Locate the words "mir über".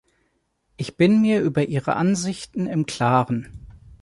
1.21-1.65